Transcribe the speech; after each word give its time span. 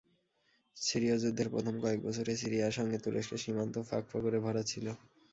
সিরীয় 0.77 1.15
যুদ্ধের 1.17 1.47
প্রথম 1.53 1.75
কয়েক 1.79 1.99
বছরে 2.03 2.31
সিরিয়ার 2.41 2.77
সঙ্গে 2.77 2.97
তুরস্কের 2.99 3.41
সীমান্তও 3.43 3.87
ফাঁক-ফোকরে 3.89 4.39
ভরা 4.45 4.63
ছিল। 4.65 4.85